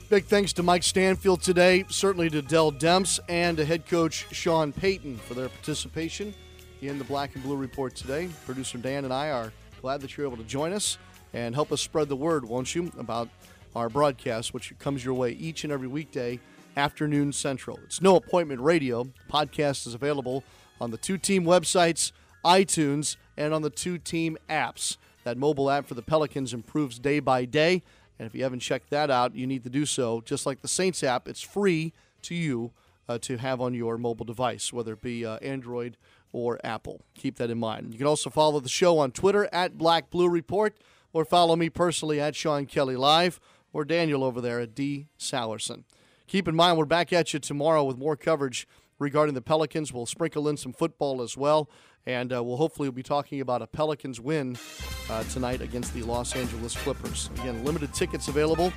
[0.09, 4.73] Big thanks to Mike Stanfield today, certainly to Dell Demps and to head coach Sean
[4.73, 6.35] Payton for their participation
[6.83, 8.29] in the Black and Blue Report today.
[8.45, 10.99] Producer Dan and I are glad that you're able to join us
[11.33, 13.29] and help us spread the word, won't you, about
[13.75, 16.39] our broadcast, which comes your way each and every weekday
[16.77, 17.79] afternoon central.
[17.85, 19.09] It's no appointment radio.
[19.31, 20.45] Podcast is available
[20.81, 22.13] on the two team websites,
[22.45, 24.97] iTunes, and on the two team apps.
[25.25, 27.83] That mobile app for the Pelicans improves day by day.
[28.19, 30.21] And if you haven't checked that out, you need to do so.
[30.21, 32.73] Just like the Saints app, it's free to you
[33.09, 35.97] uh, to have on your mobile device, whether it be uh, Android
[36.33, 37.03] or Apple.
[37.15, 37.93] Keep that in mind.
[37.93, 40.77] You can also follow the show on Twitter at Black Blue Report
[41.13, 43.41] or follow me personally at Sean Kelly Live
[43.73, 45.07] or Daniel over there at D.
[45.19, 45.85] Salerson.
[46.29, 48.67] Keep in mind, we're back at you tomorrow with more coverage
[48.99, 49.93] regarding the Pelicans.
[49.93, 51.71] We'll sprinkle in some football as well,
[52.05, 54.59] and uh, we'll hopefully be talking about a Pelicans win
[55.09, 57.31] uh, tonight against the Los Angeles Clippers.
[57.37, 58.73] Again, limited tickets available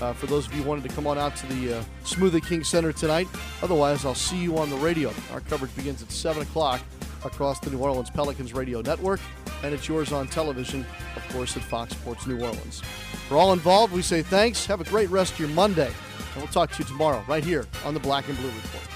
[0.00, 2.64] uh, for those of you wanted to come on out to the uh, Smoothie King
[2.64, 3.28] Center tonight.
[3.62, 5.12] Otherwise, I'll see you on the radio.
[5.30, 6.80] Our coverage begins at 7 o'clock
[7.22, 9.20] across the New Orleans Pelicans radio network,
[9.62, 10.86] and it's yours on television,
[11.16, 12.80] of course, at Fox Sports New Orleans.
[13.28, 14.64] For all involved, we say thanks.
[14.64, 15.92] Have a great rest of your Monday.
[16.34, 18.94] And we'll talk to you tomorrow right here on the Black and Blue Report.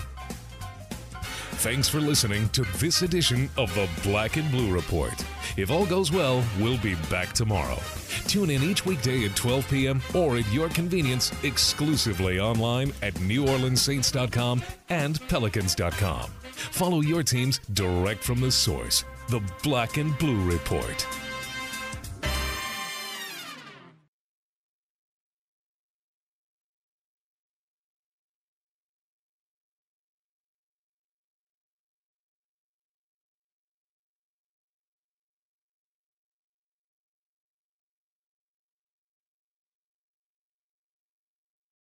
[1.59, 5.24] Thanks for listening to this edition of the Black and Blue Report.
[5.57, 7.76] If all goes well, we'll be back tomorrow.
[8.28, 10.01] Tune in each weekday at 12 p.m.
[10.14, 16.30] or at your convenience exclusively online at NewOrleansSaints.com and Pelicans.com.
[16.53, 19.05] Follow your teams direct from the source.
[19.28, 21.07] The Black and Blue Report.